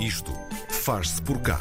[0.00, 0.32] Isto
[0.68, 1.58] faz-se por cá.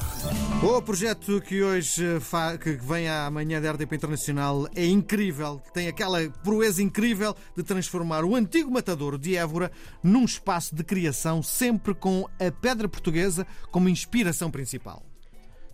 [0.62, 5.62] O projeto que hoje fa- que vem amanhã da RDP Internacional é incrível.
[5.73, 9.71] Tem aquela proeza incrível de transformar o antigo matador de Évora
[10.04, 15.04] num espaço de criação, sempre com a pedra portuguesa como inspiração principal.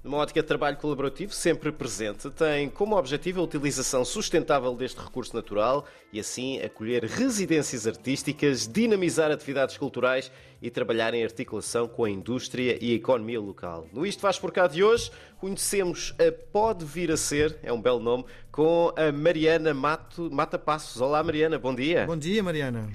[0.04, 5.36] Numa ótica de trabalho colaborativo sempre presente, tem como objetivo a utilização sustentável deste recurso
[5.36, 12.10] natural e assim acolher residências artísticas, dinamizar atividades culturais e trabalhar em articulação com a
[12.10, 13.86] indústria e a economia local.
[13.94, 17.80] No Isto Faz Por Cá de hoje, conhecemos a Pode Vir a Ser, é um
[17.80, 21.00] belo nome, com a Mariana Mato, Mata Passos.
[21.00, 22.08] Olá Mariana, bom dia.
[22.08, 22.90] Bom dia, Mariana.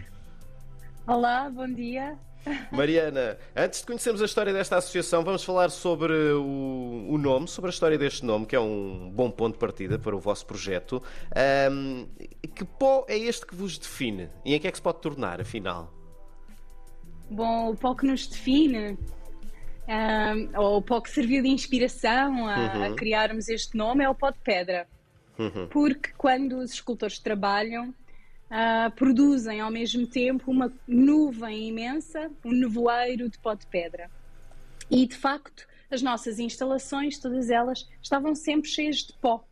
[1.06, 2.18] Olá, bom dia.
[2.70, 7.70] Mariana, antes de conhecermos a história desta associação, vamos falar sobre o, o nome, sobre
[7.70, 11.02] a história deste nome, que é um bom ponto de partida para o vosso projeto.
[11.34, 12.06] Ahm,
[12.54, 14.28] que pó é este que vos define?
[14.45, 15.92] E em que é que se pode tornar, afinal?
[17.28, 18.96] Bom, o pó que nos define,
[19.88, 24.15] ahm, ou o pó que serviu de inspiração a, a criarmos este nome, é o
[24.15, 24.87] pó de pedra.
[25.70, 27.92] Porque quando os escultores trabalham,
[28.50, 34.10] ah, produzem ao mesmo tempo uma nuvem imensa, um nevoeiro de pó de pedra.
[34.90, 39.44] E de facto, as nossas instalações, todas elas, estavam sempre cheias de pó.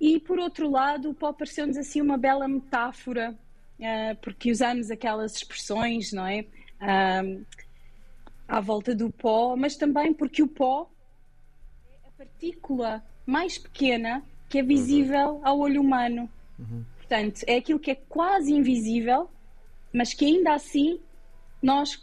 [0.00, 3.36] E por outro lado, o pó pareceu-nos assim uma bela metáfora,
[3.80, 6.46] ah, porque usamos aquelas expressões, não é?
[6.80, 7.22] Ah,
[8.46, 10.90] à volta do pó, mas também porque o pó
[11.90, 16.30] é a partícula mais pequena que é visível ao olho humano.
[17.06, 19.28] Portanto, é aquilo que é quase invisível,
[19.92, 20.98] mas que ainda assim
[21.62, 22.02] nós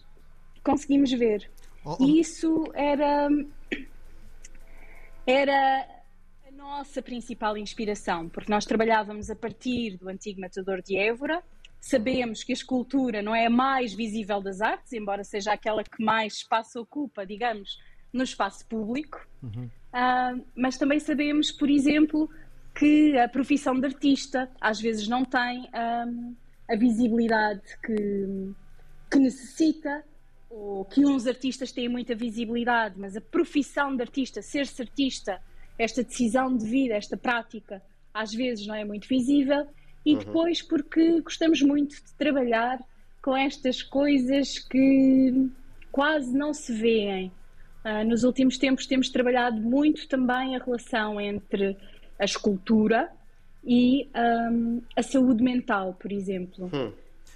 [0.63, 1.49] conseguimos ver.
[1.83, 2.05] Oh, oh.
[2.05, 3.29] E isso era,
[5.25, 5.87] era
[6.47, 11.41] a nossa principal inspiração, porque nós trabalhávamos a partir do antigo matador de Évora.
[11.79, 16.03] Sabemos que a escultura não é a mais visível das artes, embora seja aquela que
[16.03, 17.79] mais espaço ocupa, digamos,
[18.13, 19.27] no espaço público.
[19.91, 22.29] Ah, mas também sabemos, por exemplo,
[22.73, 26.05] que a profissão de artista às vezes não tem ah,
[26.69, 28.53] a visibilidade que,
[29.09, 30.03] que necessita,
[30.49, 35.41] ou que uns artistas têm muita visibilidade, mas a profissão de artista, ser-se artista,
[35.77, 37.81] esta decisão de vida, esta prática,
[38.13, 39.65] às vezes não é muito visível.
[40.05, 42.79] E depois porque gostamos muito de trabalhar
[43.21, 45.49] com estas coisas que
[45.91, 47.31] quase não se veem.
[47.83, 51.77] Ah, nos últimos tempos temos trabalhado muito também a relação entre
[52.21, 53.11] a escultura
[53.63, 56.69] e ahm, a saúde mental, por exemplo.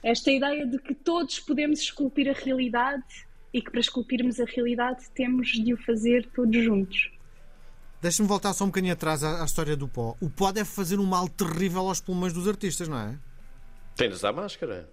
[0.03, 3.03] Esta ideia de que todos podemos esculpir a realidade
[3.51, 7.11] e que para esculpirmos a realidade temos de o fazer todos juntos.
[7.99, 10.15] Deixa-me voltar só um bocadinho atrás à, à história do pó.
[10.21, 13.17] O pó deve fazer um mal terrível aos pulmões dos artistas, não é?
[13.95, 14.87] Tem de usar máscara.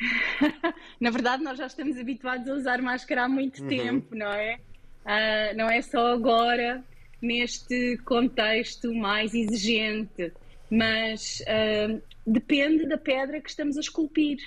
[0.98, 4.58] Na verdade, nós já estamos habituados a usar máscara há muito tempo, não é?
[5.04, 6.82] Ah, não é só agora,
[7.20, 10.32] neste contexto mais exigente,
[10.70, 14.38] mas ah, depende da pedra que estamos a esculpir.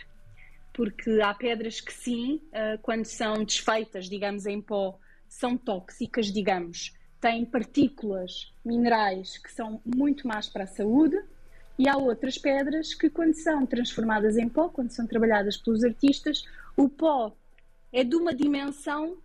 [0.74, 4.98] Porque há pedras que, sim, ah, quando são desfeitas, digamos, em pó,
[5.28, 11.18] são tóxicas, digamos, têm partículas minerais que são muito más para a saúde.
[11.78, 16.44] E há outras pedras que, quando são transformadas em pó, quando são trabalhadas pelos artistas,
[16.78, 17.36] o pó
[17.92, 19.18] é de uma dimensão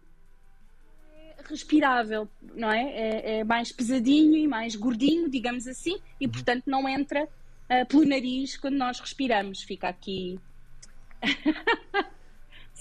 [1.49, 2.83] respirável, não é?
[2.83, 7.29] É, é mais pesadinho e mais gordinho, digamos assim, e portanto não entra
[7.69, 9.63] ah, pelo nariz quando nós respiramos.
[9.63, 10.39] Fica aqui.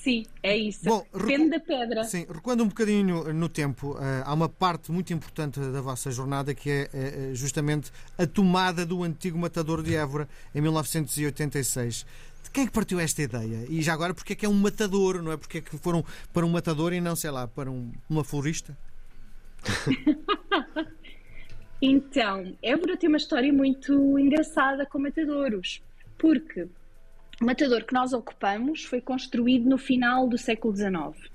[0.07, 0.85] Sim, é isso.
[0.85, 2.03] Bom, Depende da pedra.
[2.06, 6.56] Sim, recuando um bocadinho no tempo, eh, há uma parte muito importante da vossa jornada
[6.56, 12.06] que é eh, justamente a tomada do antigo matador de Évora em 1986.
[12.41, 13.66] De quem é que partiu esta ideia?
[13.68, 15.35] E já agora, porque é que é um matador, não é?
[15.35, 18.78] Porque é que foram para um matador e não, sei lá, para um- uma florista?
[21.79, 25.79] Então, Évora tem uma história muito engraçada com matadouros,
[26.18, 26.68] porque
[27.42, 31.31] o matador que nós ocupamos foi construído no final do século XIX.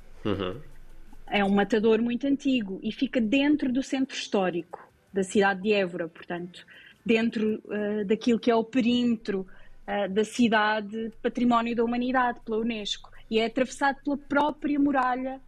[1.26, 6.08] É um matador muito antigo e fica dentro do centro histórico da cidade de Évora,
[6.08, 6.66] portanto,
[7.04, 9.46] dentro eh, daquilo que é o perímetro
[9.86, 15.40] eh, da cidade Património da Humanidade pela Unesco e é atravessado pela própria muralha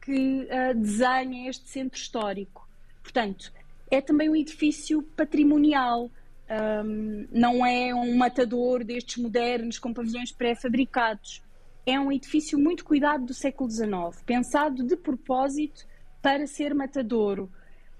[0.00, 2.68] que eh, desenha este centro histórico.
[3.02, 3.52] Portanto,
[3.90, 6.10] é também um edifício patrimonial.
[6.48, 11.42] Ahm, não é um matador destes modernos com pavilhões pré-fabricados.
[11.84, 15.86] É um edifício muito cuidado do século XIX, pensado de propósito
[16.22, 17.50] para ser matadouro,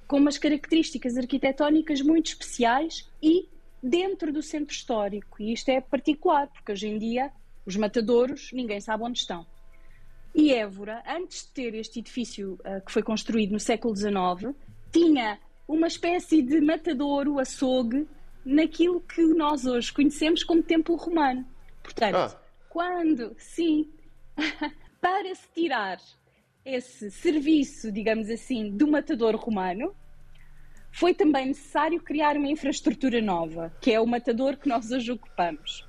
[0.06, 3.48] com umas características arquitetónicas muito especiais e
[3.82, 5.42] dentro do centro histórico.
[5.42, 7.30] E isto é particular, porque hoje em dia
[7.66, 9.46] os matadouros ninguém sabe onde estão.
[10.34, 14.54] E Évora, antes de ter este edifício uh, que foi construído no século XIX,
[14.90, 18.06] tinha uma espécie de matadouro, açougue,
[18.44, 21.46] naquilo que nós hoje conhecemos como Templo Romano.
[21.82, 22.42] Portanto, ah.
[22.68, 23.90] quando, sim,
[25.00, 25.98] para se tirar
[26.64, 29.94] esse serviço, digamos assim, do matador romano,
[30.92, 35.86] foi também necessário criar uma infraestrutura nova, que é o matador que nós hoje ocupamos.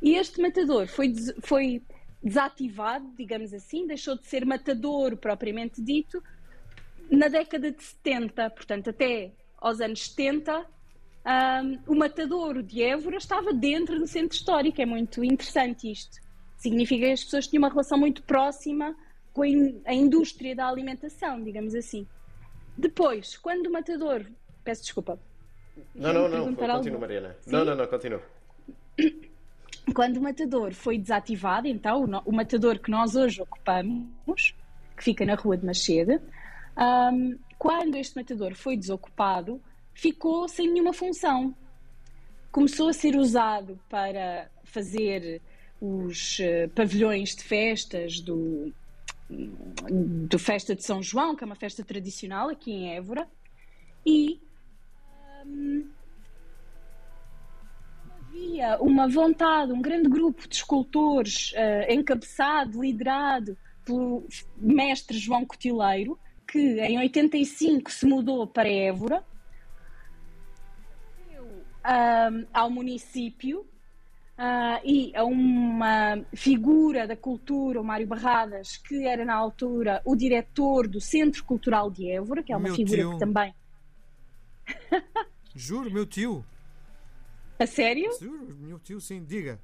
[0.00, 1.82] E este matador foi, foi
[2.22, 6.22] desativado, digamos assim, deixou de ser matador propriamente dito,
[7.10, 10.66] na década de 70, portanto, até aos anos 70,
[11.24, 14.80] um, o matador de Évora estava dentro do centro histórico.
[14.80, 16.20] É muito interessante isto.
[16.56, 18.94] Significa que as pessoas tinham uma relação muito próxima
[19.32, 19.42] com
[19.84, 22.06] a indústria da alimentação, digamos assim.
[22.76, 24.26] Depois, quando o matador.
[24.64, 25.18] Peço desculpa.
[25.94, 27.36] Não, não, não, continua, Mariana.
[27.40, 27.50] Sim?
[27.50, 28.22] Não, não, não, continua.
[29.94, 34.54] Quando o matador foi desativado, então, o, o matador que nós hoje ocupamos,
[34.96, 36.20] que fica na Rua de Machede,
[36.76, 39.60] um, quando este matador foi desocupado,
[39.94, 41.54] ficou sem nenhuma função.
[42.50, 45.40] Começou a ser usado para fazer
[45.80, 48.72] os uh, pavilhões de festas do,
[49.28, 53.26] do Festa de São João, que é uma festa tradicional aqui em Évora,
[54.04, 54.40] e
[55.46, 55.88] um,
[58.28, 66.18] havia uma vontade, um grande grupo de escultores uh, encabeçado, liderado pelo mestre João Cotileiro,
[66.46, 69.24] que em 85 se mudou para Évora,
[71.84, 73.66] um, ao município
[74.32, 80.16] Uh, e a uma figura da cultura, o Mário Barradas, que era na altura o
[80.16, 83.12] diretor do Centro Cultural de Évora, que é uma meu figura tio.
[83.12, 83.54] que também.
[85.54, 86.44] Juro, meu tio.
[87.58, 88.10] A sério?
[88.18, 89.60] Juro, meu tio, sim, diga.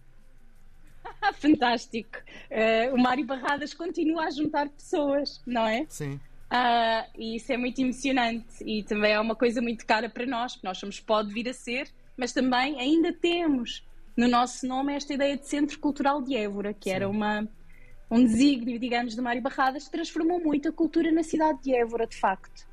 [1.34, 2.18] Fantástico.
[2.50, 5.86] Uh, o Mário Barradas continua a juntar pessoas, não é?
[5.88, 6.20] Sim.
[6.50, 10.54] Uh, e isso é muito emocionante e também é uma coisa muito cara para nós,
[10.54, 13.86] porque nós somos pode vir a ser, mas também ainda temos
[14.16, 16.96] no nosso nome esta ideia de Centro Cultural de Évora, que Sim.
[16.96, 17.48] era uma,
[18.10, 22.04] um desígnio, digamos, de Mário Barradas, que transformou muito a cultura na cidade de Évora,
[22.04, 22.66] de facto.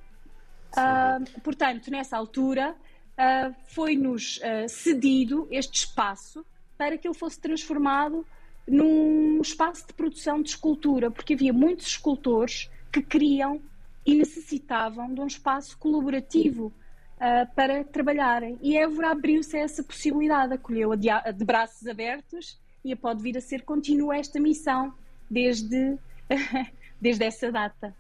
[0.71, 6.44] Uh, portanto, nessa altura, uh, foi-nos uh, cedido este espaço
[6.75, 8.25] para que ele fosse transformado
[8.68, 13.62] num espaço de produção de escultura, porque havia muitos escultores que queriam
[14.03, 16.74] e necessitavam de um espaço colaborativo
[17.15, 18.57] uh, para trabalharem.
[18.62, 23.41] E Évora abriu-se a essa possibilidade, acolheu-a de, de, braços abertos e pode vir a
[23.41, 24.94] ser, continua esta missão
[25.29, 25.97] desde,
[27.01, 27.94] desde essa data.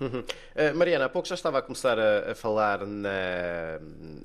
[0.00, 3.78] Uh, Mariana, há pouco já estava a começar a, a falar na,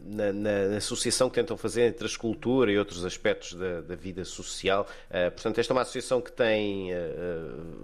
[0.06, 4.24] na, na, associação que tentam fazer entre a escultura e outros aspectos da, da vida
[4.24, 4.88] social.
[5.10, 6.98] Uh, portanto, esta é uma associação que tem uh,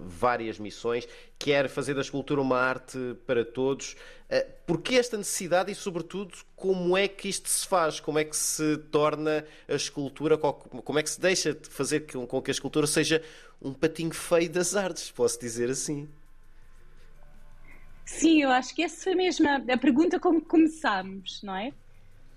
[0.06, 1.06] várias missões,
[1.38, 3.94] quer fazer da escultura uma arte para todos.
[4.32, 8.00] Uh, Porquê esta necessidade e, sobretudo, como é que isto se faz?
[8.00, 12.40] Como é que se torna a escultura, como é que se deixa de fazer com
[12.40, 13.22] que a escultura seja
[13.60, 16.08] um patinho feio das artes, posso dizer assim?
[18.06, 21.68] Sim, eu acho que essa foi mesmo a, a pergunta como começámos, não é?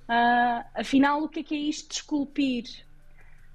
[0.10, 2.66] Uh, afinal, o que é que é isto de esculpir?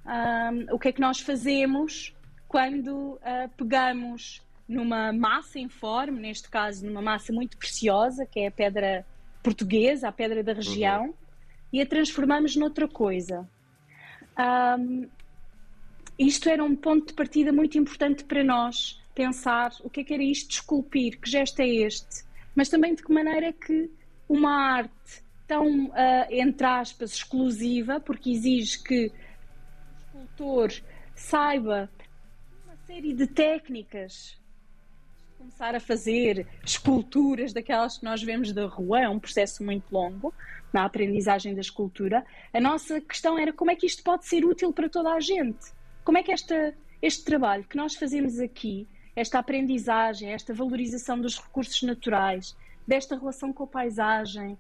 [0.07, 2.15] Uh, o que é que nós fazemos
[2.49, 8.51] quando uh, pegamos numa massa informe, neste caso numa massa muito preciosa, que é a
[8.53, 9.05] pedra
[9.43, 11.15] portuguesa, a pedra da região, uhum.
[11.73, 13.49] e a transformamos noutra coisa.
[14.39, 15.09] Um,
[16.17, 20.15] isto era um ponto de partida muito importante para nós, pensar o que é que
[20.15, 22.25] era isto de esculpir, que gesto é este,
[22.55, 23.91] mas também de que maneira é que
[24.29, 25.93] uma arte tão, uh,
[26.31, 29.13] entre aspas, exclusiva, porque exige que
[30.15, 30.73] o escultor
[31.13, 31.91] saiba
[32.65, 34.40] uma série de técnicas
[35.41, 40.35] começar a fazer esculturas daquelas que nós vemos da rua, é um processo muito longo
[40.71, 42.23] na aprendizagem da escultura.
[42.53, 45.73] A nossa questão era como é que isto pode ser útil para toda a gente?
[46.05, 51.39] Como é que esta, este trabalho que nós fazemos aqui esta aprendizagem, esta valorização dos
[51.39, 52.55] recursos naturais,
[52.87, 54.59] desta relação com a paisagem,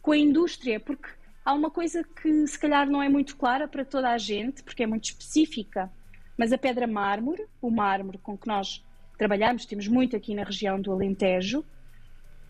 [0.00, 1.08] com a indústria, porque
[1.44, 4.82] há uma coisa que se calhar não é muito clara para toda a gente, porque
[4.82, 5.92] é muito específica,
[6.38, 8.82] mas a pedra mármore, o mármore com que nós
[9.22, 11.64] trabalhamos, temos muito aqui na região do Alentejo,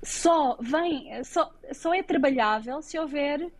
[0.02, 3.52] só vem, só, só é trabalhável se houver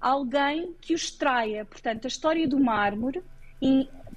[0.00, 1.64] alguém que o extraia.
[1.64, 3.24] Portanto, a história do mármore,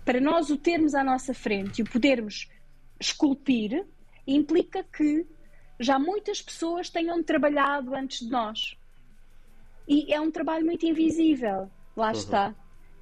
[0.06, 2.48] para nós o termos à nossa frente e o podermos
[3.00, 3.84] esculpir
[4.28, 5.26] implica que
[5.80, 8.78] já muitas pessoas tenham trabalhado antes de nós.
[9.88, 12.14] E é um trabalho muito invisível, lá uhum.
[12.14, 12.56] está.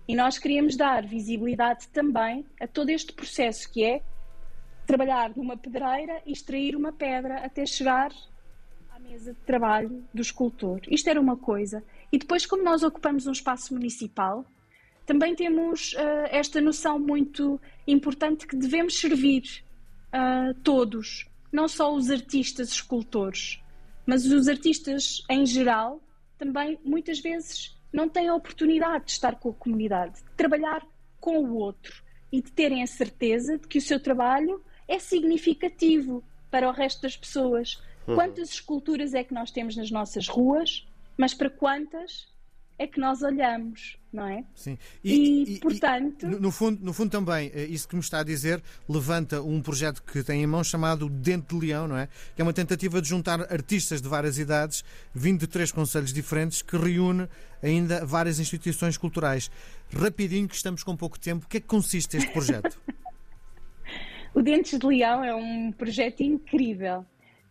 [0.08, 4.02] E nós queríamos dar visibilidade também a todo este processo que é
[4.86, 8.12] trabalhar numa pedreira e extrair uma pedra até chegar
[8.90, 10.82] à mesa de trabalho do escultor.
[10.90, 11.84] Isto era uma coisa.
[12.12, 14.46] E depois, como nós ocupamos um espaço municipal,
[15.06, 19.64] também temos uh, esta noção muito importante que devemos servir
[20.14, 23.62] uh, todos, não só os artistas escultores,
[24.06, 26.02] mas os artistas em geral
[26.38, 30.86] também muitas vezes não têm a oportunidade de estar com a comunidade, de trabalhar
[31.20, 36.22] com o outro e de terem a certeza de que o seu trabalho é significativo
[36.52, 37.82] para o resto das pessoas.
[38.06, 38.16] Uhum.
[38.16, 40.86] Quantas esculturas é que nós temos nas nossas ruas,
[41.18, 42.28] mas para quantas
[42.78, 44.44] é que nós olhamos, não é?
[44.54, 44.78] Sim.
[45.04, 46.26] E, e, e portanto.
[46.26, 49.62] E, no, fundo, no fundo, também, eh, isso que me está a dizer levanta um
[49.62, 52.10] projeto que tem em mão chamado Dente de Leão, não é?
[52.36, 54.84] Que é uma tentativa de juntar artistas de várias idades,
[55.14, 57.30] vindo de três conselhos diferentes, que reúne
[57.64, 59.50] ainda várias instituições culturais.
[59.94, 62.78] Rapidinho, que estamos com pouco tempo, o que é que consiste este projeto?
[64.34, 67.06] o Dentes de Leão é um projeto incrível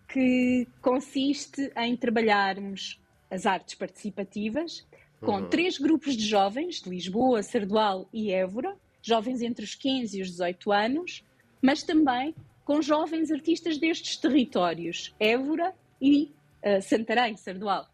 [0.09, 4.87] que consiste em trabalharmos as artes participativas
[5.21, 5.49] com uhum.
[5.49, 10.31] três grupos de jovens de Lisboa, Sardual e Évora, jovens entre os 15 e os
[10.31, 11.25] 18 anos,
[11.61, 12.35] mas também
[12.65, 16.33] com jovens artistas destes territórios, Évora e
[16.65, 17.87] uh, Santarém, Sardual.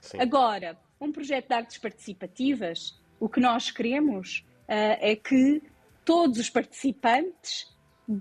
[0.00, 0.18] Sim.
[0.20, 5.62] Agora, um projeto de artes participativas, o que nós queremos uh, é que
[6.04, 7.73] todos os participantes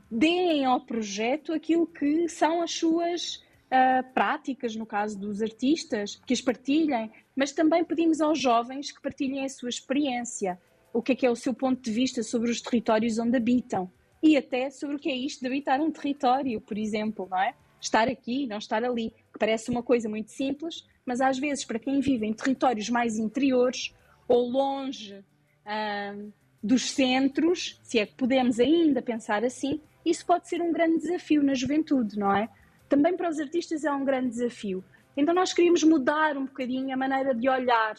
[0.09, 6.33] deem ao projeto aquilo que são as suas uh, práticas, no caso dos artistas, que
[6.33, 10.59] as partilhem, mas também pedimos aos jovens que partilhem a sua experiência,
[10.93, 13.91] o que é que é o seu ponto de vista sobre os territórios onde habitam
[14.21, 17.53] e até sobre o que é isto de habitar um território, por exemplo, não é?
[17.81, 21.77] Estar aqui, não estar ali, que parece uma coisa muito simples, mas às vezes para
[21.77, 23.93] quem vive em territórios mais interiores
[24.25, 30.61] ou longe uh, dos centros, se é que podemos ainda pensar assim, isso pode ser
[30.61, 32.49] um grande desafio na juventude, não é?
[32.87, 34.83] Também para os artistas é um grande desafio.
[35.15, 37.95] Então nós queríamos mudar um bocadinho a maneira de olhar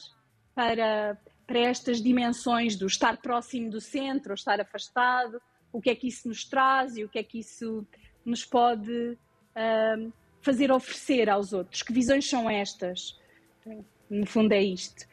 [0.54, 5.40] para, para estas dimensões do estar próximo do centro ou estar afastado,
[5.73, 7.87] o que é que isso nos traz e o que é que isso
[8.25, 11.83] nos pode uh, fazer oferecer aos outros.
[11.83, 13.18] Que visões são estas?
[14.09, 15.06] No fundo é isto.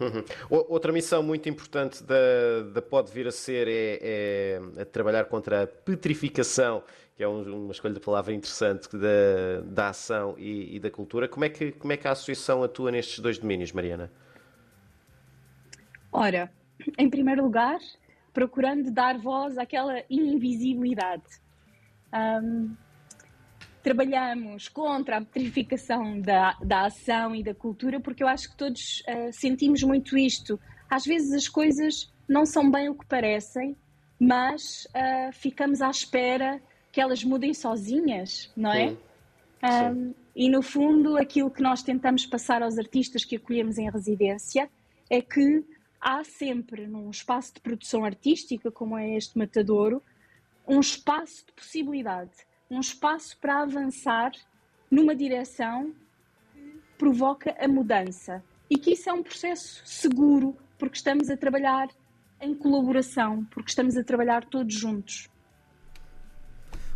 [0.00, 0.24] Uhum.
[0.68, 5.66] Outra missão muito importante da, da Pode Vir a Ser é, é, trabalhar contra a
[5.66, 6.82] petrificação
[7.18, 11.26] que é uma escolha de palavra interessante da, da ação e, e, da cultura.
[11.26, 14.08] Como é, que, como é que a associação atua nestes dois domínios, Mariana?
[16.12, 16.48] Ora,
[16.96, 17.80] em primeiro lugar,
[18.32, 21.24] procurando dar voz àquela invisibilidade.
[22.14, 22.76] Um,
[23.88, 29.00] trabalhamos contra a petrificação da, da ação e da cultura porque eu acho que todos
[29.00, 30.60] uh, sentimos muito isto.
[30.90, 33.74] Às vezes as coisas não são bem o que parecem,
[34.20, 36.60] mas uh, ficamos à espera
[36.92, 38.90] que elas mudem sozinhas, não é?
[38.90, 38.98] Sim.
[39.64, 44.68] Um, e no fundo, aquilo que nós tentamos passar aos artistas que acolhemos em residência
[45.08, 45.64] é que
[45.98, 50.02] há sempre num espaço de produção artística, como é este Matadouro,
[50.66, 52.30] um espaço de possibilidade,
[52.70, 54.32] um espaço para avançar
[54.90, 55.92] numa direção
[56.52, 58.42] que provoca a mudança.
[58.70, 61.88] E que isso é um processo seguro, porque estamos a trabalhar
[62.40, 65.28] em colaboração, porque estamos a trabalhar todos juntos.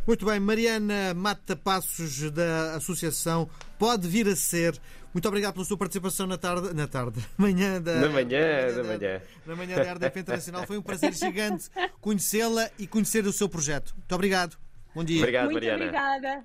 [0.07, 3.49] Muito bem, Mariana Mata Passos, da Associação
[3.79, 4.79] Pode Vir a Ser.
[5.15, 9.23] Muito obrigado pela sua participação na tarde, na tarde, manhã da, na manhã, na manhã,
[9.47, 10.67] na manhã da RDP Internacional.
[10.67, 13.95] Foi um prazer gigante conhecê-la e conhecer o seu projeto.
[13.97, 14.62] Muito obrigado.
[14.95, 15.19] Bom dia.
[15.19, 15.85] Obrigado, Muito Mariana.
[15.85, 16.41] obrigada.